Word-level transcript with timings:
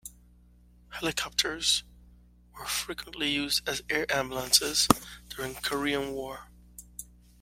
Helicopters 0.89 1.83
were 2.57 2.65
frequently 2.65 3.29
used 3.29 3.69
as 3.69 3.83
"air 3.87 4.07
ambulances" 4.11 4.87
during 5.29 5.53
Korean 5.53 6.13
War. 6.13 6.47